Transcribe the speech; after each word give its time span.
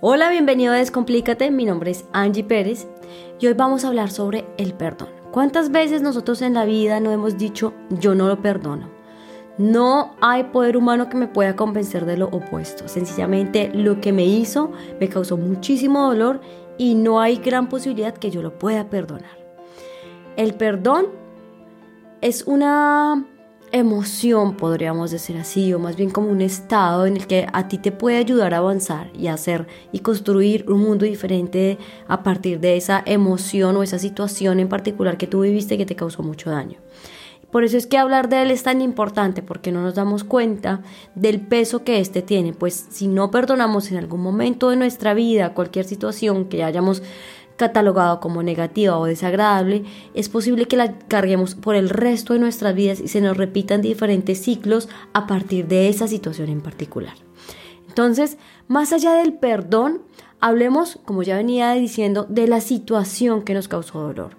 Hola, 0.00 0.28
bienvenido 0.28 0.72
a 0.72 0.76
Descomplícate, 0.76 1.50
mi 1.50 1.64
nombre 1.64 1.92
es 1.92 2.04
Angie 2.12 2.44
Pérez 2.44 2.88
y 3.38 3.46
hoy 3.46 3.54
vamos 3.54 3.84
a 3.84 3.88
hablar 3.88 4.10
sobre 4.10 4.44
el 4.58 4.74
perdón. 4.74 5.08
¿Cuántas 5.30 5.70
veces 5.70 6.02
nosotros 6.02 6.42
en 6.42 6.54
la 6.54 6.64
vida 6.64 7.00
no 7.00 7.12
hemos 7.12 7.38
dicho 7.38 7.72
yo 7.90 8.14
no 8.14 8.26
lo 8.26 8.42
perdono? 8.42 8.90
No 9.56 10.16
hay 10.20 10.44
poder 10.44 10.76
humano 10.76 11.08
que 11.08 11.16
me 11.16 11.28
pueda 11.28 11.56
convencer 11.56 12.04
de 12.06 12.16
lo 12.16 12.26
opuesto. 12.26 12.88
Sencillamente 12.88 13.70
lo 13.72 14.00
que 14.00 14.12
me 14.12 14.26
hizo 14.26 14.72
me 15.00 15.08
causó 15.08 15.36
muchísimo 15.36 16.02
dolor 16.02 16.40
y 16.76 16.94
no 16.94 17.20
hay 17.20 17.36
gran 17.36 17.68
posibilidad 17.68 18.14
que 18.14 18.30
yo 18.30 18.42
lo 18.42 18.58
pueda 18.58 18.90
perdonar. 18.90 19.38
El 20.36 20.54
perdón 20.54 21.06
es 22.20 22.42
una 22.42 23.24
emoción, 23.74 24.56
podríamos 24.56 25.10
decir 25.10 25.36
así, 25.36 25.72
o 25.72 25.78
más 25.78 25.96
bien 25.96 26.10
como 26.10 26.28
un 26.28 26.40
estado 26.40 27.06
en 27.06 27.16
el 27.16 27.26
que 27.26 27.46
a 27.52 27.68
ti 27.68 27.78
te 27.78 27.92
puede 27.92 28.18
ayudar 28.18 28.54
a 28.54 28.58
avanzar 28.58 29.10
y 29.18 29.26
hacer 29.26 29.66
y 29.92 30.00
construir 30.00 30.70
un 30.70 30.80
mundo 30.80 31.04
diferente 31.04 31.78
a 32.06 32.22
partir 32.22 32.60
de 32.60 32.76
esa 32.76 33.02
emoción 33.04 33.76
o 33.76 33.82
esa 33.82 33.98
situación 33.98 34.60
en 34.60 34.68
particular 34.68 35.16
que 35.16 35.26
tú 35.26 35.40
viviste 35.40 35.76
que 35.76 35.86
te 35.86 35.96
causó 35.96 36.22
mucho 36.22 36.50
daño. 36.50 36.78
Por 37.54 37.62
eso 37.62 37.76
es 37.76 37.86
que 37.86 37.98
hablar 37.98 38.28
de 38.28 38.42
él 38.42 38.50
es 38.50 38.64
tan 38.64 38.80
importante, 38.80 39.40
porque 39.40 39.70
no 39.70 39.80
nos 39.80 39.94
damos 39.94 40.24
cuenta 40.24 40.82
del 41.14 41.40
peso 41.40 41.84
que 41.84 42.00
éste 42.00 42.20
tiene. 42.20 42.52
Pues 42.52 42.86
si 42.90 43.06
no 43.06 43.30
perdonamos 43.30 43.92
en 43.92 43.96
algún 43.96 44.22
momento 44.22 44.70
de 44.70 44.76
nuestra 44.76 45.14
vida 45.14 45.54
cualquier 45.54 45.84
situación 45.84 46.46
que 46.46 46.64
hayamos 46.64 47.00
catalogado 47.56 48.20
como 48.20 48.42
negativa 48.42 48.98
o 48.98 49.06
desagradable, 49.06 49.84
es 50.14 50.28
posible 50.28 50.66
que 50.66 50.76
la 50.76 50.98
carguemos 50.98 51.54
por 51.54 51.74
el 51.74 51.88
resto 51.88 52.32
de 52.32 52.40
nuestras 52.40 52.74
vidas 52.74 53.00
y 53.00 53.08
se 53.08 53.20
nos 53.20 53.36
repitan 53.36 53.82
diferentes 53.82 54.42
ciclos 54.42 54.88
a 55.12 55.26
partir 55.26 55.66
de 55.66 55.88
esa 55.88 56.08
situación 56.08 56.48
en 56.48 56.60
particular. 56.60 57.14
Entonces, 57.88 58.38
más 58.66 58.92
allá 58.92 59.14
del 59.14 59.34
perdón, 59.34 60.02
hablemos, 60.40 60.98
como 61.04 61.22
ya 61.22 61.36
venía 61.36 61.72
diciendo, 61.74 62.26
de 62.28 62.48
la 62.48 62.60
situación 62.60 63.42
que 63.42 63.54
nos 63.54 63.68
causó 63.68 64.00
dolor. 64.00 64.36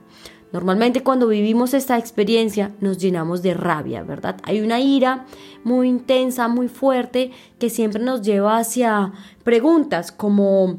Normalmente 0.51 1.03
cuando 1.03 1.27
vivimos 1.27 1.73
esta 1.73 1.97
experiencia 1.97 2.71
nos 2.79 2.97
llenamos 2.97 3.41
de 3.41 3.53
rabia, 3.53 4.03
¿verdad? 4.03 4.37
Hay 4.43 4.61
una 4.61 4.79
ira 4.79 5.25
muy 5.65 5.89
intensa, 5.89 6.47
muy 6.47 6.69
fuerte, 6.69 7.31
que 7.59 7.69
siempre 7.69 8.01
nos 8.01 8.21
lleva 8.21 8.57
hacia 8.57 9.11
preguntas 9.43 10.13
como 10.13 10.77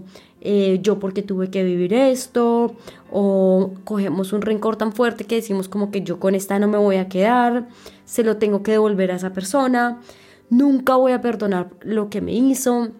eh, 0.49 0.79
yo 0.81 1.01
porque 1.01 1.23
tuve 1.23 1.51
que 1.51 1.65
vivir 1.65 1.93
esto, 1.93 2.77
o 3.11 3.73
cogemos 3.83 4.33
un 4.33 4.43
rencor 4.43 4.77
tan 4.77 4.93
fuerte 4.93 5.25
que 5.25 5.35
decimos 5.35 5.69
como 5.69 5.91
que 5.91 6.03
yo 6.03 6.21
con 6.21 6.37
esta 6.37 6.61
no 6.61 6.69
me 6.69 6.79
voy 6.79 6.97
a 6.97 7.09
quedar, 7.09 7.67
se 8.05 8.23
lo 8.23 8.37
tengo 8.37 8.63
que 8.63 8.71
devolver 8.71 9.11
a 9.11 9.17
esa 9.17 9.33
persona, 9.33 10.01
nunca 10.49 10.95
voy 10.95 11.11
a 11.11 11.21
perdonar 11.21 11.71
lo 11.81 12.11
que 12.11 12.21
me 12.21 12.33
hizo, 12.33 12.93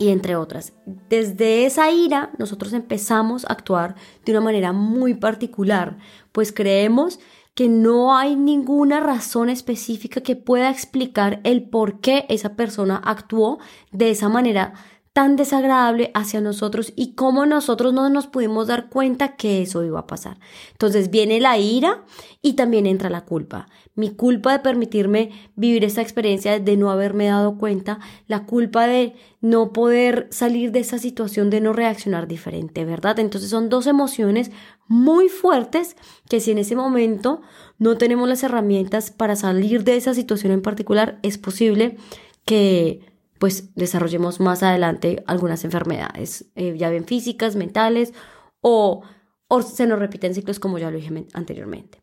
y 0.00 0.08
entre 0.08 0.34
otras. 0.34 0.72
Desde 1.08 1.64
esa 1.64 1.92
ira 1.92 2.32
nosotros 2.38 2.72
empezamos 2.72 3.44
a 3.44 3.52
actuar 3.52 3.94
de 4.24 4.32
una 4.32 4.40
manera 4.40 4.72
muy 4.72 5.14
particular, 5.14 5.98
pues 6.32 6.52
creemos 6.52 7.20
que 7.54 7.68
no 7.68 8.16
hay 8.16 8.34
ninguna 8.34 8.98
razón 8.98 9.48
específica 9.48 10.22
que 10.22 10.34
pueda 10.34 10.70
explicar 10.70 11.40
el 11.44 11.62
por 11.62 12.00
qué 12.00 12.26
esa 12.28 12.56
persona 12.56 12.96
actuó 12.96 13.60
de 13.92 14.10
esa 14.10 14.28
manera 14.28 14.74
tan 15.14 15.36
desagradable 15.36 16.10
hacia 16.12 16.40
nosotros 16.40 16.92
y 16.96 17.12
cómo 17.12 17.46
nosotros 17.46 17.94
no 17.94 18.10
nos 18.10 18.26
pudimos 18.26 18.66
dar 18.66 18.88
cuenta 18.88 19.36
que 19.36 19.62
eso 19.62 19.84
iba 19.84 20.00
a 20.00 20.06
pasar. 20.08 20.40
Entonces 20.72 21.08
viene 21.08 21.38
la 21.38 21.56
ira 21.56 22.02
y 22.42 22.54
también 22.54 22.84
entra 22.84 23.08
la 23.10 23.24
culpa. 23.24 23.68
Mi 23.94 24.10
culpa 24.10 24.50
de 24.50 24.58
permitirme 24.58 25.30
vivir 25.54 25.84
esta 25.84 26.02
experiencia 26.02 26.58
de 26.58 26.76
no 26.76 26.90
haberme 26.90 27.26
dado 27.26 27.58
cuenta, 27.58 28.00
la 28.26 28.44
culpa 28.44 28.88
de 28.88 29.14
no 29.40 29.72
poder 29.72 30.26
salir 30.32 30.72
de 30.72 30.80
esa 30.80 30.98
situación 30.98 31.48
de 31.48 31.60
no 31.60 31.72
reaccionar 31.72 32.26
diferente, 32.26 32.84
¿verdad? 32.84 33.20
Entonces 33.20 33.50
son 33.50 33.68
dos 33.68 33.86
emociones 33.86 34.50
muy 34.88 35.28
fuertes 35.28 35.94
que 36.28 36.40
si 36.40 36.50
en 36.50 36.58
ese 36.58 36.74
momento 36.74 37.40
no 37.78 37.96
tenemos 37.98 38.28
las 38.28 38.42
herramientas 38.42 39.12
para 39.12 39.36
salir 39.36 39.84
de 39.84 39.96
esa 39.96 40.12
situación 40.12 40.52
en 40.52 40.62
particular, 40.62 41.20
es 41.22 41.38
posible 41.38 41.98
que 42.44 43.13
pues 43.44 43.74
desarrollemos 43.74 44.40
más 44.40 44.62
adelante 44.62 45.22
algunas 45.26 45.66
enfermedades, 45.66 46.50
eh, 46.54 46.74
ya 46.78 46.88
bien 46.88 47.04
físicas, 47.04 47.56
mentales 47.56 48.14
o, 48.62 49.02
o 49.48 49.60
se 49.60 49.86
nos 49.86 49.98
repiten 49.98 50.34
ciclos 50.34 50.58
como 50.58 50.78
ya 50.78 50.90
lo 50.90 50.96
dije 50.96 51.26
anteriormente. 51.34 52.02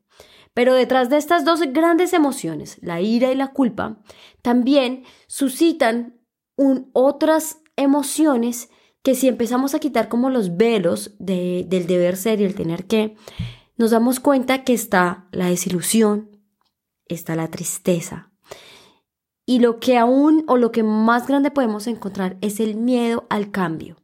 Pero 0.53 0.75
detrás 0.75 1.09
de 1.09 1.18
estas 1.18 1.44
dos 1.44 1.62
grandes 1.74 2.13
emociones, 2.13 2.78
la 2.84 3.01
ira 3.01 3.31
y 3.31 3.35
la 3.35 3.53
culpa, 3.53 4.03
también 4.44 5.03
suscitan 5.25 6.22
un, 6.57 6.91
otras 6.94 7.63
emociones 7.75 8.69
que 9.01 9.16
si 9.16 9.28
empezamos 9.28 9.74
a 9.74 9.80
quitar 9.80 10.09
como 10.09 10.30
los 10.30 10.57
velos 10.57 11.16
del 11.18 11.68
deber 11.88 12.18
ser 12.18 12.40
y 12.40 12.44
el 12.44 12.53
tener 12.53 12.85
que, 12.85 13.16
nos 13.78 13.90
damos 13.90 14.19
cuenta 14.19 14.63
que 14.63 14.74
está 14.74 15.28
la 15.31 15.47
desilusión, 15.47 16.40
está 17.07 17.35
la 17.35 17.47
tristeza, 17.47 18.31
y 19.51 19.59
lo 19.59 19.81
que 19.81 19.97
aún 19.97 20.45
o 20.47 20.56
lo 20.56 20.72
que 20.72 20.81
más 20.81 21.28
grande 21.28 21.51
podemos 21.51 21.85
encontrar 21.85 22.38
es 22.39 22.62
el 22.62 22.75
miedo 22.75 23.25
al 23.29 23.51
cambio, 23.51 23.97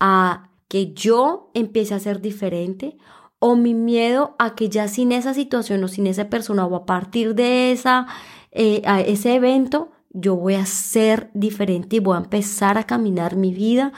a 0.00 0.50
que 0.66 0.92
yo 0.94 1.52
empiece 1.54 1.94
a 1.94 2.00
ser 2.00 2.20
diferente 2.20 2.96
o 3.38 3.54
mi 3.54 3.72
miedo 3.72 4.34
a 4.36 4.56
que 4.56 4.68
ya 4.68 4.88
sin 4.88 5.12
esa 5.12 5.32
situación 5.32 5.84
o 5.84 5.86
sin 5.86 6.08
esa 6.08 6.28
persona 6.28 6.66
o 6.66 6.74
a 6.74 6.86
partir 6.86 7.36
de 7.36 7.70
esa, 7.70 8.08
eh, 8.50 8.82
a 8.84 9.00
ese 9.00 9.36
evento 9.36 9.92
yo 10.10 10.34
voy 10.34 10.54
a 10.54 10.66
ser 10.66 11.30
diferente 11.34 11.94
y 11.94 12.00
voy 12.00 12.16
a 12.16 12.22
empezar 12.22 12.76
a 12.76 12.82
caminar 12.82 13.36
mi 13.36 13.54
vida 13.54 13.92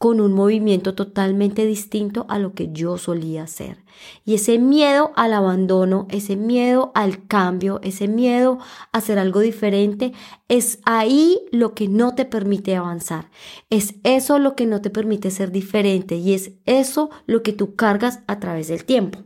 con 0.00 0.22
un 0.22 0.32
movimiento 0.32 0.94
totalmente 0.94 1.66
distinto 1.66 2.24
a 2.30 2.38
lo 2.38 2.54
que 2.54 2.70
yo 2.72 2.96
solía 2.96 3.42
hacer. 3.42 3.84
Y 4.24 4.32
ese 4.32 4.58
miedo 4.58 5.12
al 5.14 5.34
abandono, 5.34 6.06
ese 6.08 6.36
miedo 6.36 6.90
al 6.94 7.26
cambio, 7.26 7.80
ese 7.82 8.08
miedo 8.08 8.60
a 8.92 8.96
hacer 8.96 9.18
algo 9.18 9.40
diferente, 9.40 10.14
es 10.48 10.78
ahí 10.86 11.38
lo 11.52 11.74
que 11.74 11.86
no 11.86 12.14
te 12.14 12.24
permite 12.24 12.76
avanzar. 12.76 13.30
Es 13.68 13.96
eso 14.02 14.38
lo 14.38 14.56
que 14.56 14.64
no 14.64 14.80
te 14.80 14.88
permite 14.88 15.30
ser 15.30 15.52
diferente 15.52 16.16
y 16.16 16.32
es 16.32 16.52
eso 16.64 17.10
lo 17.26 17.42
que 17.42 17.52
tú 17.52 17.74
cargas 17.74 18.20
a 18.26 18.40
través 18.40 18.68
del 18.68 18.86
tiempo. 18.86 19.18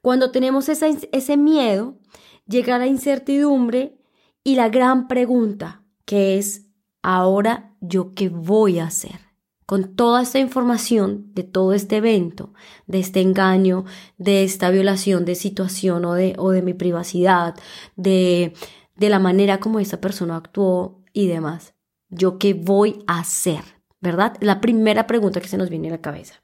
Cuando 0.00 0.30
tenemos 0.30 0.70
ese 0.70 1.36
miedo, 1.36 1.98
llega 2.46 2.78
la 2.78 2.86
incertidumbre 2.86 3.98
y 4.42 4.54
la 4.54 4.70
gran 4.70 5.06
pregunta, 5.06 5.84
que 6.06 6.38
es, 6.38 6.70
ahora 7.02 7.76
yo 7.82 8.14
qué 8.14 8.30
voy 8.30 8.78
a 8.78 8.86
hacer 8.86 9.23
con 9.66 9.94
toda 9.96 10.22
esta 10.22 10.38
información 10.38 11.32
de 11.34 11.42
todo 11.42 11.72
este 11.72 11.96
evento, 11.96 12.52
de 12.86 13.00
este 13.00 13.20
engaño, 13.20 13.84
de 14.18 14.44
esta 14.44 14.70
violación 14.70 15.24
de 15.24 15.34
situación 15.34 16.04
o 16.04 16.14
de, 16.14 16.34
o 16.38 16.50
de 16.50 16.62
mi 16.62 16.74
privacidad, 16.74 17.54
de, 17.96 18.54
de 18.96 19.08
la 19.08 19.18
manera 19.18 19.60
como 19.60 19.80
esta 19.80 20.00
persona 20.00 20.36
actuó 20.36 21.02
y 21.12 21.26
demás. 21.28 21.74
¿Yo 22.08 22.38
qué 22.38 22.54
voy 22.54 23.02
a 23.06 23.20
hacer? 23.20 23.62
¿Verdad? 24.00 24.36
La 24.40 24.60
primera 24.60 25.06
pregunta 25.06 25.40
que 25.40 25.48
se 25.48 25.56
nos 25.56 25.70
viene 25.70 25.88
a 25.88 25.92
la 25.92 26.00
cabeza. 26.02 26.42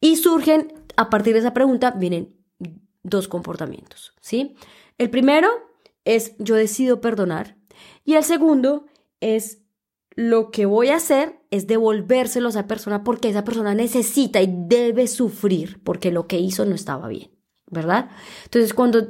Y 0.00 0.16
surgen, 0.16 0.72
a 0.96 1.10
partir 1.10 1.34
de 1.34 1.38
esa 1.38 1.54
pregunta, 1.54 1.92
vienen 1.92 2.36
dos 3.04 3.28
comportamientos, 3.28 4.14
¿sí? 4.20 4.56
El 4.98 5.10
primero 5.10 5.48
es 6.04 6.34
yo 6.38 6.56
decido 6.56 7.00
perdonar 7.00 7.56
y 8.04 8.14
el 8.14 8.24
segundo 8.24 8.86
es 9.20 9.61
lo 10.14 10.50
que 10.50 10.66
voy 10.66 10.88
a 10.88 10.96
hacer 10.96 11.40
es 11.50 11.66
devolvérselo 11.66 12.48
a 12.48 12.50
esa 12.50 12.66
persona 12.66 13.04
porque 13.04 13.28
esa 13.28 13.44
persona 13.44 13.74
necesita 13.74 14.40
y 14.42 14.48
debe 14.50 15.06
sufrir 15.06 15.82
porque 15.82 16.10
lo 16.10 16.26
que 16.26 16.38
hizo 16.38 16.64
no 16.64 16.74
estaba 16.74 17.08
bien, 17.08 17.30
¿verdad? 17.70 18.10
Entonces, 18.44 18.74
cuando 18.74 19.08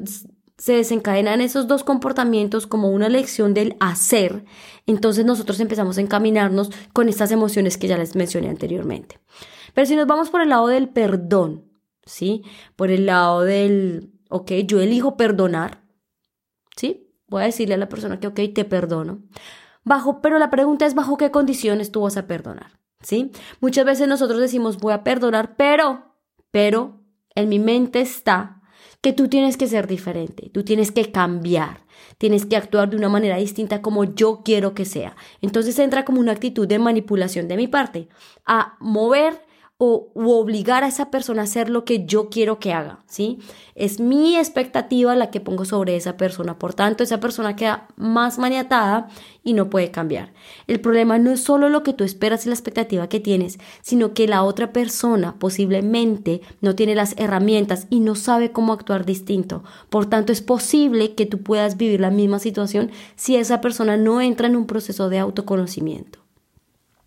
se 0.58 0.74
desencadenan 0.74 1.40
esos 1.40 1.66
dos 1.66 1.82
comportamientos 1.82 2.66
como 2.66 2.90
una 2.90 3.08
lección 3.08 3.52
del 3.52 3.76
hacer, 3.80 4.44
entonces 4.86 5.24
nosotros 5.24 5.58
empezamos 5.58 5.98
a 5.98 6.02
encaminarnos 6.02 6.70
con 6.92 7.08
estas 7.08 7.32
emociones 7.32 7.78
que 7.78 7.88
ya 7.88 7.98
les 7.98 8.14
mencioné 8.14 8.48
anteriormente. 8.48 9.18
Pero 9.74 9.86
si 9.86 9.96
nos 9.96 10.06
vamos 10.06 10.30
por 10.30 10.40
el 10.40 10.50
lado 10.50 10.68
del 10.68 10.88
perdón, 10.88 11.64
¿sí? 12.04 12.44
Por 12.76 12.90
el 12.90 13.06
lado 13.06 13.42
del, 13.42 14.12
ok, 14.28 14.52
yo 14.66 14.80
elijo 14.80 15.16
perdonar, 15.16 15.82
¿sí? 16.76 17.08
Voy 17.26 17.42
a 17.42 17.46
decirle 17.46 17.74
a 17.74 17.78
la 17.78 17.88
persona 17.88 18.20
que, 18.20 18.26
ok, 18.26 18.40
te 18.54 18.64
perdono. 18.64 19.22
Bajo, 19.84 20.20
pero 20.22 20.38
la 20.38 20.50
pregunta 20.50 20.86
es 20.86 20.94
bajo 20.94 21.16
qué 21.16 21.30
condiciones 21.30 21.90
tú 21.90 22.02
vas 22.02 22.16
a 22.16 22.26
perdonar, 22.26 22.78
¿sí? 23.00 23.32
Muchas 23.60 23.84
veces 23.84 24.08
nosotros 24.08 24.40
decimos 24.40 24.78
voy 24.78 24.92
a 24.92 25.02
perdonar, 25.02 25.56
pero, 25.56 26.14
pero 26.50 27.00
en 27.34 27.48
mi 27.48 27.58
mente 27.58 28.00
está 28.00 28.62
que 29.00 29.12
tú 29.12 29.28
tienes 29.28 29.56
que 29.56 29.66
ser 29.66 29.88
diferente, 29.88 30.50
tú 30.50 30.62
tienes 30.62 30.92
que 30.92 31.10
cambiar, 31.10 31.84
tienes 32.18 32.46
que 32.46 32.56
actuar 32.56 32.88
de 32.88 32.96
una 32.96 33.08
manera 33.08 33.36
distinta 33.36 33.82
como 33.82 34.04
yo 34.04 34.42
quiero 34.44 34.74
que 34.74 34.84
sea. 34.84 35.16
Entonces 35.40 35.78
entra 35.80 36.04
como 36.04 36.20
una 36.20 36.32
actitud 36.32 36.68
de 36.68 36.78
manipulación 36.78 37.48
de 37.48 37.56
mi 37.56 37.66
parte 37.66 38.08
a 38.46 38.76
mover 38.78 39.44
o 39.84 40.12
obligar 40.14 40.84
a 40.84 40.86
esa 40.86 41.10
persona 41.10 41.42
a 41.42 41.44
hacer 41.44 41.68
lo 41.68 41.84
que 41.84 42.06
yo 42.06 42.28
quiero 42.28 42.60
que 42.60 42.72
haga, 42.72 43.00
¿sí? 43.08 43.40
Es 43.74 43.98
mi 43.98 44.36
expectativa 44.36 45.16
la 45.16 45.32
que 45.32 45.40
pongo 45.40 45.64
sobre 45.64 45.96
esa 45.96 46.16
persona. 46.16 46.56
Por 46.56 46.72
tanto, 46.72 47.02
esa 47.02 47.18
persona 47.18 47.56
queda 47.56 47.88
más 47.96 48.38
maniatada 48.38 49.08
y 49.42 49.54
no 49.54 49.70
puede 49.70 49.90
cambiar. 49.90 50.32
El 50.68 50.80
problema 50.80 51.18
no 51.18 51.32
es 51.32 51.42
solo 51.42 51.68
lo 51.68 51.82
que 51.82 51.94
tú 51.94 52.04
esperas 52.04 52.46
y 52.46 52.50
la 52.50 52.54
expectativa 52.54 53.08
que 53.08 53.18
tienes, 53.18 53.58
sino 53.80 54.14
que 54.14 54.28
la 54.28 54.44
otra 54.44 54.72
persona 54.72 55.34
posiblemente 55.40 56.42
no 56.60 56.76
tiene 56.76 56.94
las 56.94 57.16
herramientas 57.18 57.88
y 57.90 57.98
no 57.98 58.14
sabe 58.14 58.52
cómo 58.52 58.72
actuar 58.72 59.04
distinto. 59.04 59.64
Por 59.90 60.06
tanto, 60.06 60.30
es 60.30 60.42
posible 60.42 61.16
que 61.16 61.26
tú 61.26 61.42
puedas 61.42 61.76
vivir 61.76 62.00
la 62.00 62.12
misma 62.12 62.38
situación 62.38 62.92
si 63.16 63.34
esa 63.34 63.60
persona 63.60 63.96
no 63.96 64.20
entra 64.20 64.46
en 64.46 64.54
un 64.54 64.68
proceso 64.68 65.08
de 65.08 65.18
autoconocimiento. 65.18 66.21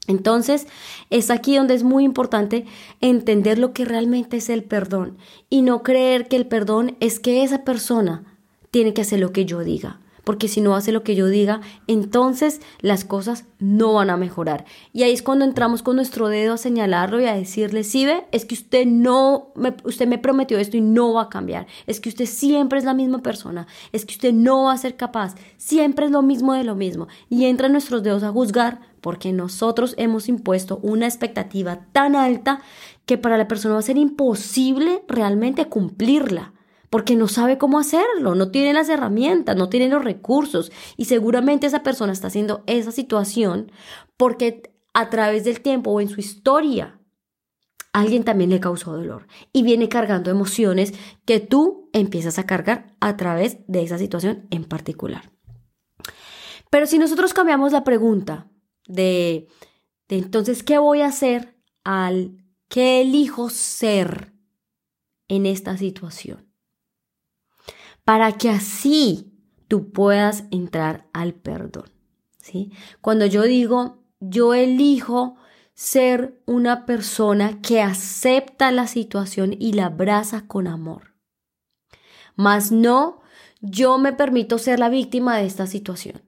Entonces, 0.08 0.68
es 1.10 1.32
aquí 1.32 1.56
donde 1.56 1.74
es 1.74 1.84
muy 1.84 2.04
importante 2.04 2.66
entender 3.02 3.58
lo 3.58 3.74
que 3.74 3.86
realmente 3.86 4.38
es 4.38 4.50
el 4.50 4.64
perdón 4.64 5.18
y 5.50 5.62
no 5.62 5.84
creer 5.84 6.28
que 6.28 6.36
el 6.36 6.48
perdón 6.48 6.96
es 7.00 7.20
que 7.20 7.44
esa 7.44 7.64
persona 7.64 8.38
tiene 8.72 8.94
que 8.94 9.02
hacer 9.02 9.20
lo 9.20 9.32
que 9.32 9.46
yo 9.46 9.62
diga 9.62 10.00
porque 10.26 10.50
si 10.50 10.60
no 10.60 10.76
hace 10.76 10.92
lo 10.92 11.04
que 11.04 11.16
yo 11.16 11.28
diga, 11.28 11.62
entonces 11.88 12.60
las 12.82 13.06
cosas 13.06 13.46
no 13.60 13.94
van 13.94 14.10
a 14.10 14.18
mejorar. 14.18 14.66
Y 14.92 15.04
ahí 15.04 15.14
es 15.14 15.22
cuando 15.22 15.46
entramos 15.46 15.82
con 15.82 15.96
nuestro 15.96 16.28
dedo 16.28 16.56
a 16.56 16.58
señalarlo 16.58 17.22
y 17.22 17.26
a 17.26 17.36
decirle, 17.36 17.84
sí 17.86 18.06
ve, 18.06 18.26
es 18.32 18.44
que 18.44 18.56
usted 18.56 18.86
no, 18.86 19.54
me, 19.56 19.74
usted 19.86 20.08
me 20.08 20.18
prometió 20.18 20.58
esto 20.58 20.76
y 20.76 20.82
no 20.82 21.14
va 21.14 21.24
a 21.24 21.30
cambiar. 21.30 21.68
Es 21.86 22.02
que 22.02 22.10
usted 22.10 22.26
siempre 22.26 22.80
es 22.80 22.86
la 22.86 22.94
misma 22.94 23.22
persona. 23.22 23.68
Es 23.94 24.06
que 24.06 24.16
usted 24.16 24.34
no 24.34 24.64
va 24.64 24.74
a 24.74 24.78
ser 24.78 24.98
capaz. 24.98 25.36
Siempre 25.58 26.08
es 26.08 26.12
lo 26.12 26.24
mismo 26.24 26.54
de 26.54 26.64
lo 26.64 26.76
mismo. 26.76 27.08
Y 27.30 27.46
entran 27.46 27.72
nuestros 27.72 28.04
dedos 28.04 28.24
a 28.24 28.32
juzgar 28.32 28.82
porque 29.02 29.32
nosotros 29.32 29.94
hemos 29.98 30.28
impuesto 30.28 30.80
una 30.82 31.06
expectativa 31.06 31.82
tan 31.92 32.16
alta 32.16 32.62
que 33.06 33.20
para 33.20 33.38
la 33.38 33.48
persona 33.48 33.76
va 33.76 33.80
a 33.80 33.84
ser 33.84 33.98
imposible 33.98 35.04
realmente 35.08 35.66
cumplirla 35.66 36.55
porque 36.90 37.16
no 37.16 37.28
sabe 37.28 37.58
cómo 37.58 37.80
hacerlo, 37.80 38.36
no 38.36 38.52
tiene 38.52 38.74
las 38.74 38.90
herramientas, 38.90 39.56
no 39.56 39.70
tiene 39.70 39.90
los 39.90 40.04
recursos 40.04 40.72
y 40.98 41.06
seguramente 41.06 41.68
esa 41.68 41.84
persona 41.84 42.14
está 42.14 42.28
haciendo 42.28 42.64
esa 42.68 42.92
situación 42.92 43.72
porque 44.18 44.74
a 44.94 45.10
través 45.10 45.44
del 45.44 45.62
tiempo 45.62 45.92
o 45.92 46.02
en 46.02 46.10
su 46.10 46.20
historia 46.20 47.00
alguien 47.96 48.24
también 48.24 48.50
le 48.50 48.60
causó 48.60 48.92
dolor 48.92 49.28
y 49.54 49.64
viene 49.64 49.88
cargando 49.88 50.30
emociones 50.30 50.94
que 51.26 51.40
tú 51.40 51.90
empiezas 51.94 52.38
a 52.40 52.46
cargar 52.46 52.96
a 53.00 53.16
través 53.16 53.60
de 53.68 53.84
esa 53.84 53.98
situación 53.98 54.48
en 54.52 54.66
particular. 54.66 55.32
Pero 56.70 56.88
si 56.88 57.00
nosotros 57.00 57.34
cambiamos 57.34 57.72
la 57.72 57.86
pregunta 57.86 58.50
de, 58.86 59.48
de 60.10 60.18
entonces, 60.18 60.62
¿qué 60.62 60.78
voy 60.78 61.02
a 61.02 61.08
hacer 61.08 61.56
al 61.86 62.44
qué 62.68 63.02
elijo 63.02 63.50
ser 63.50 64.34
en 65.30 65.46
esta 65.46 65.78
situación? 65.78 66.45
Para 68.06 68.32
que 68.34 68.50
así 68.50 69.34
tú 69.68 69.92
puedas 69.92 70.46
entrar 70.52 71.08
al 71.12 71.34
perdón. 71.34 71.90
¿sí? 72.38 72.72
Cuando 73.02 73.26
yo 73.26 73.44
digo, 73.44 74.04
yo 74.20 74.54
elijo 74.54 75.36
ser 75.74 76.42
una 76.46 76.86
persona 76.86 77.62
que 77.62 77.82
acepta 77.82 78.72
la 78.72 78.88
situación 78.88 79.56
y 79.60 79.74
la 79.74 79.88
abraza 79.88 80.48
con 80.48 80.68
amor. 80.68 81.16
Mas 82.36 82.72
no, 82.72 83.22
yo 83.60 83.98
me 83.98 84.14
permito 84.14 84.58
ser 84.58 84.80
la 84.80 84.90
víctima 84.90 85.38
de 85.38 85.46
esta 85.46 85.68
situación. 85.68 86.22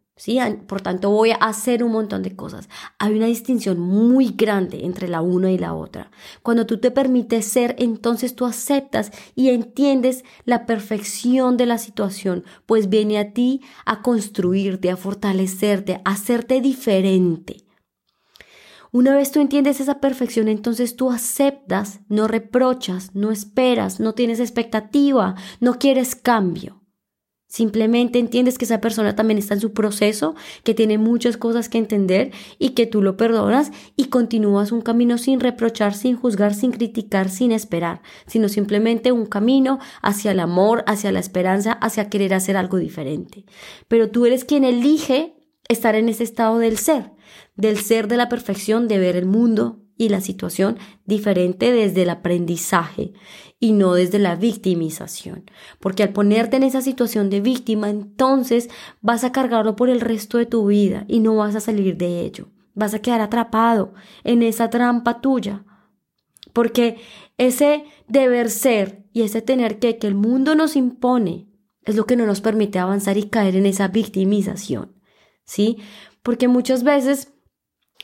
Por 0.68 0.82
tanto, 0.82 1.12
voy 1.12 1.32
a 1.32 1.36
hacer 1.36 1.84
un 1.84 1.92
montón 1.92 2.24
de 2.24 2.36
cosas. 2.36 2.70
Hay 2.98 3.14
una 3.14 3.28
distinción 3.28 3.80
muy 3.80 4.34
grande 4.36 4.84
entre 4.84 5.08
la 5.08 5.22
una 5.22 5.52
y 5.52 5.58
la 5.58 5.76
otra. 5.76 6.10
Cuando 6.42 6.66
tú 6.66 6.80
te 6.80 6.90
permites 6.90 7.46
ser, 7.46 7.76
entonces 7.78 8.36
tú 8.36 8.46
aceptas 8.46 9.12
y 9.36 9.50
entiendes 9.50 10.24
la 10.44 10.66
perfección 10.66 11.56
de 11.56 11.68
la 11.68 11.78
situación, 11.78 12.44
pues 12.66 12.90
viene 12.90 13.20
a 13.20 13.34
ti 13.34 13.62
a 13.86 14.02
construirte, 14.02 14.90
a 14.90 14.98
fortalecerte, 14.98 16.02
a 16.04 16.12
hacerte 16.12 16.62
diferente. 16.62 17.64
Una 18.92 19.16
vez 19.16 19.32
tú 19.32 19.40
entiendes 19.40 19.80
esa 19.80 20.00
perfección, 20.00 20.48
entonces 20.48 20.96
tú 20.96 21.12
aceptas, 21.12 22.00
no 22.10 22.28
reprochas, 22.28 23.14
no 23.14 23.32
esperas, 23.32 24.00
no 24.00 24.14
tienes 24.14 24.40
expectativa, 24.40 25.36
no 25.60 25.78
quieres 25.78 26.16
cambio. 26.16 26.77
Simplemente 27.48 28.20
entiendes 28.20 28.58
que 28.58 28.66
esa 28.66 28.82
persona 28.82 29.16
también 29.16 29.38
está 29.38 29.54
en 29.54 29.62
su 29.62 29.72
proceso, 29.72 30.36
que 30.64 30.74
tiene 30.74 30.98
muchas 30.98 31.38
cosas 31.38 31.70
que 31.70 31.78
entender 31.78 32.32
y 32.60 32.72
que 32.72 32.86
tú 32.86 33.02
lo 33.02 33.16
perdonas 33.16 33.72
y 33.96 34.06
continúas 34.06 34.74
un 34.74 34.82
camino 34.82 35.18
sin 35.18 35.40
reprochar, 35.40 35.94
sin 35.94 36.18
juzgar, 36.18 36.54
sin 36.54 36.72
criticar, 36.72 37.30
sin 37.30 37.54
esperar, 37.54 38.02
sino 38.26 38.50
simplemente 38.50 39.14
un 39.14 39.26
camino 39.26 39.80
hacia 40.02 40.32
el 40.32 40.42
amor, 40.42 40.84
hacia 40.88 41.14
la 41.14 41.20
esperanza, 41.20 41.72
hacia 41.72 42.10
querer 42.10 42.34
hacer 42.34 42.58
algo 42.58 42.78
diferente. 42.78 43.46
Pero 43.88 44.10
tú 44.10 44.26
eres 44.26 44.44
quien 44.44 44.66
elige 44.66 45.36
estar 45.70 45.96
en 45.96 46.10
ese 46.10 46.26
estado 46.26 46.60
del 46.60 46.78
ser, 46.78 47.12
del 47.56 47.78
ser 47.78 48.10
de 48.10 48.18
la 48.18 48.28
perfección, 48.28 48.90
de 48.90 49.00
ver 49.00 49.16
el 49.16 49.26
mundo 49.26 49.87
y 49.98 50.10
la 50.10 50.22
situación 50.22 50.78
diferente 51.06 51.72
desde 51.72 52.04
el 52.04 52.10
aprendizaje 52.10 53.14
y 53.60 53.72
no 53.72 53.94
desde 53.94 54.20
la 54.20 54.36
victimización. 54.36 55.50
Porque 55.80 56.04
al 56.04 56.14
ponerte 56.14 56.58
en 56.58 56.64
esa 56.64 56.82
situación 56.82 57.30
de 57.30 57.42
víctima, 57.42 57.90
entonces 57.90 58.70
vas 59.02 59.24
a 59.24 59.32
cargarlo 59.32 59.76
por 59.76 59.90
el 59.90 60.02
resto 60.02 60.38
de 60.38 60.46
tu 60.46 60.68
vida 60.68 61.06
y 61.08 61.20
no 61.20 61.36
vas 61.36 61.56
a 61.56 61.60
salir 61.60 61.98
de 61.98 62.22
ello. 62.22 62.50
Vas 62.74 62.94
a 62.94 63.00
quedar 63.00 63.22
atrapado 63.22 63.94
en 64.24 64.44
esa 64.44 64.70
trampa 64.70 65.20
tuya. 65.22 65.66
Porque 66.54 66.98
ese 67.38 67.86
deber 68.08 68.50
ser 68.50 69.04
y 69.14 69.24
ese 69.24 69.42
tener 69.42 69.80
que 69.80 69.98
que 69.98 70.08
el 70.08 70.16
mundo 70.16 70.56
nos 70.56 70.76
impone 70.76 71.48
es 71.84 71.96
lo 71.96 72.06
que 72.06 72.16
no 72.16 72.26
nos 72.26 72.42
permite 72.42 72.80
avanzar 72.80 73.18
y 73.18 73.30
caer 73.30 73.56
en 73.56 73.66
esa 73.66 73.88
victimización. 73.88 74.94
¿Sí? 75.46 75.78
Porque 76.22 76.48
muchas 76.48 76.84
veces 76.84 77.34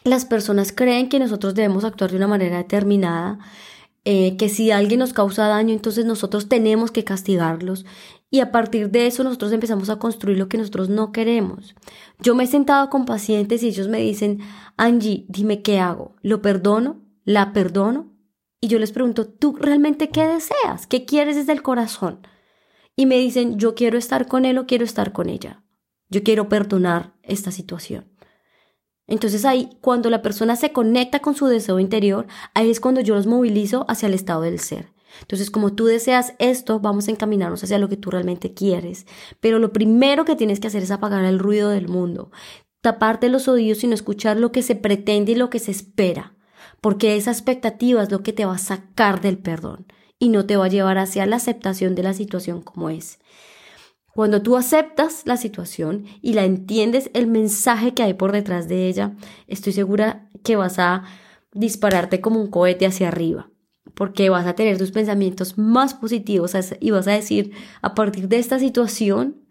las 0.04 0.26
personas 0.26 0.72
creen 0.72 1.10
que 1.10 1.20
nosotros 1.20 1.56
debemos 1.56 1.84
actuar 1.84 2.12
de 2.12 2.18
una 2.18 2.28
manera 2.28 2.58
determinada 2.58 3.40
eh, 4.06 4.36
que 4.36 4.50
si 4.50 4.70
alguien 4.72 5.00
nos 5.00 5.14
causa 5.14 5.48
daño, 5.48 5.74
entonces 5.74 6.06
nosotros 6.06 6.50
tenemos 6.50 6.92
que 6.92 7.06
castigarlos. 7.06 7.86
Y 8.30 8.42
a 8.42 8.52
partir 8.52 8.90
de 8.90 9.08
eso 9.08 9.24
nosotros 9.24 9.54
empezamos 9.54 9.90
a 9.90 9.98
construir 9.98 10.38
lo 10.38 10.50
que 10.50 10.58
nosotros 10.58 10.90
no 10.90 11.12
queremos. 11.12 11.76
Yo 12.20 12.36
me 12.36 12.44
he 12.44 12.48
sentado 12.48 12.90
con 12.90 13.06
pacientes 13.06 13.64
y 13.64 13.68
ellos 13.68 13.88
me 13.88 14.00
dicen, 14.00 14.40
Angie, 14.76 15.26
dime 15.30 15.62
qué 15.62 15.80
hago. 15.80 16.16
¿Lo 16.22 16.42
perdono? 16.42 17.02
¿La 17.24 17.54
perdono? 17.54 18.12
Y 18.60 18.68
yo 18.68 18.80
les 18.80 18.92
pregunto, 18.92 19.28
¿tú 19.28 19.56
realmente 19.56 20.10
qué 20.10 20.26
deseas? 20.26 20.88
¿Qué 20.88 21.06
quieres 21.06 21.36
desde 21.36 21.54
el 21.54 21.62
corazón? 21.62 22.28
Y 22.96 23.06
me 23.06 23.18
dicen, 23.18 23.58
yo 23.58 23.76
quiero 23.76 23.98
estar 23.98 24.28
con 24.28 24.46
él 24.46 24.58
o 24.58 24.66
quiero 24.66 24.84
estar 24.84 25.14
con 25.14 25.30
ella. 25.30 25.64
Yo 26.10 26.24
quiero 26.24 26.50
perdonar 26.50 27.14
esta 27.24 27.52
situación. 27.52 28.13
Entonces 29.08 29.46
ahí, 29.46 29.78
cuando 29.82 30.10
la 30.10 30.22
persona 30.22 30.56
se 30.56 30.72
conecta 30.72 31.20
con 31.20 31.36
su 31.36 31.48
deseo 31.48 31.80
interior, 31.80 32.28
ahí 32.54 32.70
es 32.70 32.80
cuando 32.80 33.02
yo 33.02 33.16
los 33.16 33.28
movilizo 33.28 33.86
hacia 33.90 34.08
el 34.08 34.14
estado 34.14 34.42
del 34.42 34.60
ser. 34.60 34.94
Entonces, 35.22 35.52
como 35.52 35.74
tú 35.74 35.86
deseas 35.86 36.34
esto, 36.40 36.80
vamos 36.80 37.08
a 37.08 37.12
encaminarnos 37.12 37.64
hacia 37.64 37.78
lo 37.78 37.90
que 37.90 37.98
tú 37.98 38.10
realmente 38.10 38.54
quieres. 38.54 39.06
Pero 39.40 39.60
lo 39.60 39.72
primero 39.72 40.26
que 40.26 40.36
tienes 40.36 40.60
que 40.60 40.68
hacer 40.68 40.84
es 40.84 40.92
apagar 40.92 41.24
el 41.26 41.40
ruido 41.40 41.70
del 41.70 41.88
mundo, 41.88 42.32
taparte 42.82 43.30
los 43.30 43.48
oídos 43.48 43.84
y 43.84 43.88
no 43.88 43.94
escuchar 43.94 44.38
lo 44.38 44.52
que 44.52 44.64
se 44.64 44.76
pretende 44.76 45.34
y 45.34 45.36
lo 45.36 45.50
que 45.50 45.60
se 45.60 45.72
espera, 45.72 46.36
porque 46.82 47.16
esa 47.16 47.32
expectativa 47.32 48.04
es 48.04 48.12
lo 48.12 48.24
que 48.24 48.34
te 48.34 48.46
va 48.46 48.56
a 48.56 48.60
sacar 48.60 49.22
del 49.22 49.38
perdón 49.38 49.86
y 50.20 50.30
no 50.30 50.46
te 50.46 50.58
va 50.58 50.66
a 50.66 50.70
llevar 50.70 50.98
hacia 50.98 51.26
la 51.26 51.38
aceptación 51.38 51.96
de 51.96 52.04
la 52.04 52.14
situación 52.14 52.62
como 52.62 52.90
es. 52.90 53.20
Cuando 54.14 54.44
tú 54.44 54.58
aceptas 54.58 55.24
la 55.26 55.38
situación 55.38 56.06
y 56.22 56.34
la 56.34 56.46
entiendes, 56.46 57.10
el 57.16 57.26
mensaje 57.26 57.96
que 57.96 58.04
hay 58.04 58.14
por 58.14 58.32
detrás 58.32 58.68
de 58.68 58.88
ella, 58.88 59.16
estoy 59.48 59.74
segura 59.74 60.30
que 60.44 60.56
vas 60.56 60.78
a 60.78 61.04
dispararte 61.52 62.22
como 62.22 62.40
un 62.40 62.52
cohete 62.52 62.86
hacia 62.86 63.08
arriba, 63.08 63.50
porque 63.96 64.30
vas 64.30 64.46
a 64.46 64.54
tener 64.54 64.78
tus 64.78 64.92
pensamientos 64.92 65.58
más 65.58 65.96
positivos 65.96 66.54
y 66.80 66.92
vas 66.92 67.08
a 67.08 67.12
decir, 67.12 67.54
a 67.82 67.96
partir 67.96 68.28
de 68.28 68.38
esta 68.38 68.60
situación, 68.60 69.43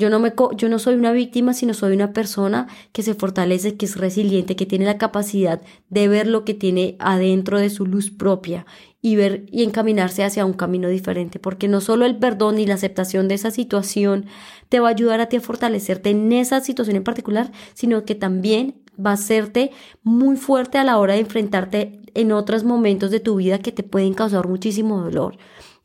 yo 0.00 0.08
no, 0.08 0.18
me, 0.18 0.32
yo 0.56 0.68
no 0.70 0.78
soy 0.78 0.94
una 0.94 1.12
víctima, 1.12 1.52
sino 1.52 1.74
soy 1.74 1.92
una 1.92 2.14
persona 2.14 2.68
que 2.92 3.02
se 3.02 3.14
fortalece, 3.14 3.76
que 3.76 3.84
es 3.84 3.96
resiliente, 3.96 4.56
que 4.56 4.64
tiene 4.64 4.86
la 4.86 4.96
capacidad 4.96 5.60
de 5.90 6.08
ver 6.08 6.26
lo 6.26 6.46
que 6.46 6.54
tiene 6.54 6.96
adentro 6.98 7.58
de 7.60 7.68
su 7.68 7.84
luz 7.84 8.10
propia 8.10 8.64
y 9.02 9.16
ver 9.16 9.44
y 9.50 9.62
encaminarse 9.62 10.24
hacia 10.24 10.46
un 10.46 10.54
camino 10.54 10.88
diferente, 10.88 11.38
porque 11.38 11.68
no 11.68 11.82
solo 11.82 12.06
el 12.06 12.16
perdón 12.16 12.58
y 12.58 12.66
la 12.66 12.74
aceptación 12.74 13.28
de 13.28 13.34
esa 13.34 13.50
situación 13.50 14.24
te 14.70 14.80
va 14.80 14.88
a 14.88 14.92
ayudar 14.92 15.20
a 15.20 15.26
ti 15.26 15.36
a 15.36 15.40
fortalecerte 15.40 16.08
en 16.10 16.32
esa 16.32 16.60
situación 16.60 16.96
en 16.96 17.04
particular, 17.04 17.52
sino 17.74 18.04
que 18.06 18.14
también 18.14 18.76
va 18.98 19.10
a 19.10 19.14
hacerte 19.14 19.70
muy 20.02 20.36
fuerte 20.36 20.78
a 20.78 20.84
la 20.84 20.98
hora 20.98 21.14
de 21.14 21.20
enfrentarte 21.20 22.00
en 22.14 22.32
otros 22.32 22.64
momentos 22.64 23.10
de 23.10 23.20
tu 23.20 23.36
vida 23.36 23.58
que 23.58 23.72
te 23.72 23.82
pueden 23.82 24.14
causar 24.14 24.48
muchísimo 24.48 25.02
dolor. 25.02 25.36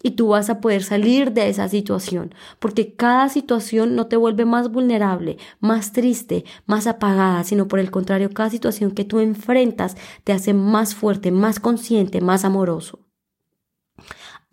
Y 0.01 0.11
tú 0.11 0.27
vas 0.29 0.49
a 0.49 0.61
poder 0.61 0.83
salir 0.83 1.31
de 1.31 1.49
esa 1.49 1.67
situación, 1.67 2.33
porque 2.59 2.93
cada 2.93 3.29
situación 3.29 3.95
no 3.95 4.07
te 4.07 4.17
vuelve 4.17 4.45
más 4.45 4.71
vulnerable, 4.71 5.37
más 5.59 5.91
triste, 5.93 6.45
más 6.65 6.87
apagada, 6.87 7.43
sino 7.43 7.67
por 7.67 7.79
el 7.79 7.91
contrario, 7.91 8.29
cada 8.29 8.49
situación 8.49 8.91
que 8.91 9.05
tú 9.05 9.19
enfrentas 9.19 9.97
te 10.23 10.33
hace 10.33 10.53
más 10.53 10.95
fuerte, 10.95 11.31
más 11.31 11.59
consciente, 11.59 12.21
más 12.21 12.45
amoroso. 12.45 12.99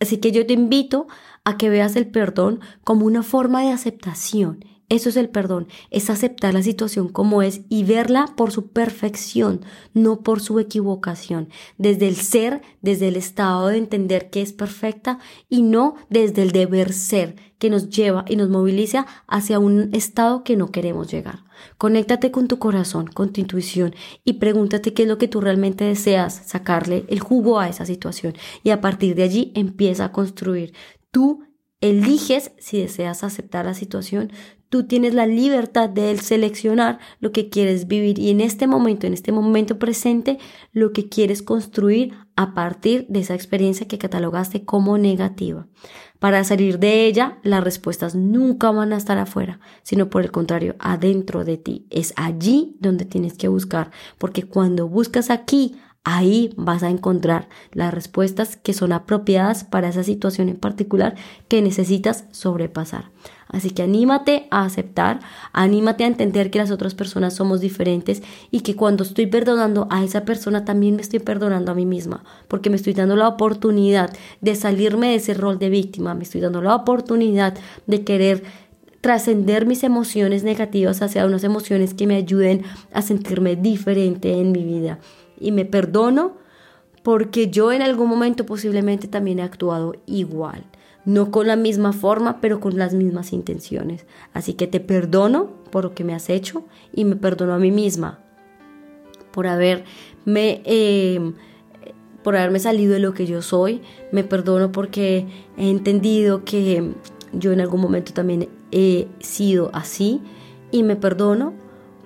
Así 0.01 0.19
que 0.19 0.33
yo 0.33 0.47
te 0.47 0.55
invito 0.55 1.07
a 1.45 1.57
que 1.57 1.69
veas 1.69 1.97
el 1.97 2.11
perdón 2.11 2.61
como 2.83 3.07
una 3.07 3.23
forma 3.23 3.63
de 3.63 3.71
aceptación 3.71 4.65
eso 4.93 5.09
es 5.09 5.17
el 5.17 5.31
perdón, 5.31 5.69
es 5.91 6.11
aceptar 6.11 6.53
la 6.53 6.63
situación 6.63 7.09
como 7.09 7.41
es 7.41 7.63
y 7.71 7.83
verla 7.83 8.27
por 8.37 8.53
su 8.53 8.67
perfección, 8.67 9.63
no 9.95 10.21
por 10.21 10.43
su 10.43 10.61
equivocación, 10.61 11.49
desde 11.79 12.09
el 12.09 12.17
ser, 12.17 12.61
desde 12.83 13.09
el 13.09 13.17
estado 13.17 13.69
de 13.69 13.79
entender 13.79 14.29
que 14.29 14.43
es 14.43 14.53
perfecta 14.53 15.19
y 15.49 15.63
no 15.63 15.95
desde 16.11 16.43
el 16.43 16.53
deber 16.53 16.93
ser 16.93 17.37
que 17.59 17.71
nos 17.71 17.89
lleva 17.89 18.27
y 18.29 18.37
nos 18.37 18.51
moviliza 18.51 19.07
hacia 19.29 19.59
un 19.59 19.95
estado 19.95 20.45
que 20.45 20.59
no 20.59 20.71
queremos 20.71 21.11
llegar. 21.11 21.45
Conéctate 21.79 22.31
con 22.31 22.47
tu 22.47 22.59
corazón, 22.59 23.07
con 23.07 23.33
tu 23.33 23.41
intuición 23.41 23.95
y 24.27 24.35
pregúntate 24.35 24.93
qué 24.93 25.05
es 25.05 25.09
lo 25.09 25.17
que 25.17 25.29
tú 25.29 25.41
realmente 25.41 25.85
deseas, 25.85 26.35
sacarle 26.45 27.07
el 27.09 27.21
jugo 27.21 27.59
a 27.59 27.71
esa 27.71 27.87
situación 27.87 28.35
y 28.63 28.71
a 28.71 28.83
partir 28.83 29.15
de 29.15 29.23
allí 29.23 29.53
empieza 29.55 30.05
a 30.05 30.13
construir. 30.13 30.75
Tú 31.11 31.45
eliges 31.83 32.53
si 32.59 32.81
deseas 32.81 33.23
aceptar 33.23 33.67
la 33.67 33.75
situación, 33.75 34.33
Tú 34.73 34.85
tienes 34.85 35.13
la 35.13 35.27
libertad 35.27 35.91
de 35.91 36.17
seleccionar 36.17 36.99
lo 37.21 37.31
que 37.31 37.51
quieres 37.51 37.89
vivir 37.89 38.19
y 38.19 38.31
en 38.31 38.41
este 38.41 38.67
momento, 38.67 39.07
en 39.07 39.13
este 39.13 39.31
momento 39.31 39.79
presente, 39.79 40.39
lo 40.73 40.95
que 40.95 41.11
quieres 41.11 41.43
construir 41.43 42.15
a 42.37 42.55
partir 42.55 43.05
de 43.11 43.21
esa 43.21 43.35
experiencia 43.35 43.87
que 43.87 43.99
catalogaste 43.99 44.65
como 44.65 44.97
negativa. 44.97 45.67
Para 46.19 46.43
salir 46.45 46.79
de 46.79 47.05
ella, 47.05 47.39
las 47.43 47.63
respuestas 47.63 48.15
nunca 48.15 48.71
van 48.71 48.95
a 48.95 48.97
estar 48.97 49.19
afuera, 49.19 49.61
sino 49.83 50.09
por 50.09 50.23
el 50.23 50.31
contrario, 50.31 50.75
adentro 50.79 51.45
de 51.45 51.59
ti. 51.59 51.87
Es 51.91 52.15
allí 52.17 52.75
donde 52.81 53.05
tienes 53.05 53.35
que 53.35 53.49
buscar, 53.49 53.91
porque 54.17 54.45
cuando 54.45 54.89
buscas 54.89 55.29
aquí, 55.29 55.77
Ahí 56.05 56.53
vas 56.57 56.83
a 56.83 56.91
encontrar 56.91 57.49
las 57.71 57.95
respuestas 57.95 58.57
que 58.57 58.73
son 58.73 58.93
apropiadas 58.93 59.63
para 59.63 59.89
esa 59.89 60.03
situación 60.03 60.49
en 60.49 60.57
particular 60.57 61.15
que 61.47 61.63
necesitas 61.63 62.25
sobrepasar. 62.33 63.11
Así 63.47 63.71
que 63.71 63.83
anímate 63.83 64.49
a 64.51 64.65
aceptar, 64.65 65.21
anímate 65.53 66.03
a 66.03 66.09
entender 66.09 66.51
que 66.51 66.59
las 66.59 66.73
otras 66.73 66.97
personas 66.97 67.35
somos 67.35 67.61
diferentes 67.61 68.23
y 68.51 68.61
que 68.61 68.75
cuando 68.75 69.05
estoy 69.05 69.27
perdonando 69.27 69.87
a 69.91 70.03
esa 70.03 70.25
persona 70.25 70.65
también 70.65 70.97
me 70.97 71.03
estoy 71.03 71.21
perdonando 71.21 71.71
a 71.71 71.75
mí 71.77 71.87
misma, 71.87 72.25
porque 72.49 72.71
me 72.71 72.77
estoy 72.77 72.95
dando 72.95 73.15
la 73.15 73.29
oportunidad 73.29 74.11
de 74.41 74.57
salirme 74.57 75.09
de 75.09 75.17
ese 75.17 75.35
rol 75.35 75.59
de 75.61 75.69
víctima, 75.69 76.15
me 76.15 76.25
estoy 76.25 76.41
dando 76.41 76.63
la 76.63 76.75
oportunidad 76.75 77.55
de 77.87 78.03
querer 78.03 78.43
trascender 79.03 79.67
mis 79.67 79.85
emociones 79.85 80.45
negativas 80.45 81.03
hacia 81.03 81.27
unas 81.27 81.45
emociones 81.45 81.93
que 81.93 82.07
me 82.07 82.17
ayuden 82.17 82.63
a 82.93 83.03
sentirme 83.03 83.55
diferente 83.55 84.41
en 84.41 84.51
mi 84.51 84.65
vida. 84.65 84.99
Y 85.43 85.53
me 85.53 85.65
perdono 85.65 86.39
porque 87.03 87.51
yo 87.51 87.73
en 87.73 87.83
algún 87.83 88.09
momento 88.09 88.47
posiblemente 88.47 89.09
también 89.09 89.41
he 89.41 89.43
actuado 89.43 89.95
igual 90.07 90.65
no 91.05 91.31
con 91.31 91.47
la 91.47 91.57
misma 91.57 91.93
forma, 91.93 92.41
pero 92.41 92.61
con 92.61 92.79
las 92.79 92.95
mismas 92.95 93.33
intenciones. 93.33 94.07
Así 94.33 94.55
que 94.55 94.67
te 94.67 94.81
perdono 94.81 95.51
por 95.71 95.85
lo 95.85 95.95
que 95.95 96.05
me 96.05 96.15
has 96.15 96.31
hecho 96.31 96.65
y 96.93 97.05
me 97.05 97.17
perdono 97.17 97.55
a 97.55 97.59
mí 97.59 97.71
misma 97.71 98.21
por 99.33 99.47
haberme, 99.47 99.85
em, 100.27 101.35
por 102.23 102.37
haberme 102.37 102.61
salido 102.61 102.93
de 102.93 103.01
lo 103.01 103.15
que 103.15 103.27
yo 103.27 103.43
soy. 103.43 103.81
Me 104.13 104.23
perdono 104.23 104.71
porque 104.71 105.27
he 105.57 105.71
entendido 105.71 106.45
que 106.45 106.93
yo 107.33 107.53
en 107.53 107.61
algún 107.61 107.81
momento 107.81 108.13
también 108.13 108.49
he 108.71 109.09
sido 109.21 109.71
así 109.73 110.21
y 110.71 110.83
me 110.83 110.97
perdono 110.97 111.55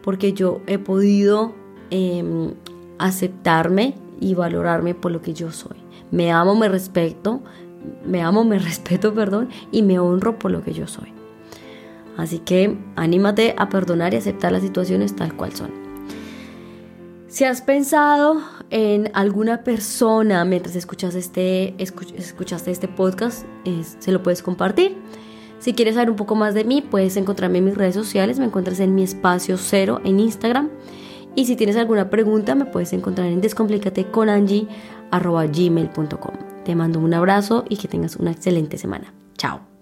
porque 0.02 0.32
yo 0.32 0.62
he 0.66 0.78
podido 0.78 1.54
em, 1.90 2.54
aceptarme 2.98 3.94
y 4.20 4.34
valorarme 4.34 4.94
por 4.94 5.12
lo 5.12 5.22
que 5.22 5.34
yo 5.34 5.52
soy. 5.52 5.76
Me 6.10 6.32
amo, 6.32 6.54
me 6.54 6.68
respeto, 6.68 7.40
me 8.04 8.22
amo, 8.22 8.44
me 8.44 8.58
respeto, 8.60 9.14
perdón, 9.14 9.48
y 9.72 9.82
me 9.82 9.98
honro 9.98 10.38
por 10.38 10.50
lo 10.50 10.62
que 10.62 10.72
yo 10.72 10.86
soy. 10.86 11.12
Así 12.16 12.38
que 12.38 12.78
anímate 12.96 13.54
a 13.58 13.68
perdonar 13.68 14.14
y 14.14 14.16
aceptar 14.16 14.52
las 14.52 14.62
situaciones 14.62 15.14
tal 15.14 15.36
cual 15.36 15.52
son. 15.52 15.70
Si 17.28 17.44
has 17.44 17.60
pensado 17.60 18.40
en 18.70 19.10
alguna 19.12 19.62
persona 19.62 20.44
mientras 20.46 20.74
escuchas 20.76 21.14
este, 21.14 21.74
escuchaste 21.76 22.70
este 22.70 22.88
podcast, 22.88 23.44
se 23.98 24.12
lo 24.12 24.22
puedes 24.22 24.42
compartir. 24.42 24.96
Si 25.58 25.74
quieres 25.74 25.94
saber 25.96 26.10
un 26.10 26.16
poco 26.16 26.34
más 26.34 26.54
de 26.54 26.64
mí, 26.64 26.82
puedes 26.82 27.16
encontrarme 27.16 27.58
en 27.58 27.66
mis 27.66 27.76
redes 27.76 27.94
sociales. 27.94 28.38
Me 28.38 28.46
encuentras 28.46 28.80
en 28.80 28.94
mi 28.94 29.02
espacio 29.02 29.58
cero 29.58 30.00
en 30.04 30.20
Instagram. 30.20 30.70
Y 31.36 31.44
si 31.44 31.54
tienes 31.54 31.76
alguna 31.76 32.10
pregunta, 32.10 32.56
me 32.56 32.64
puedes 32.64 32.92
encontrar 32.92 33.28
en 33.28 33.40
descomplicateconangie.gmail.com. 33.40 36.34
Te 36.64 36.74
mando 36.74 36.98
un 36.98 37.14
abrazo 37.14 37.64
y 37.68 37.76
que 37.76 37.86
tengas 37.86 38.16
una 38.16 38.32
excelente 38.32 38.78
semana. 38.78 39.14
Chao. 39.36 39.75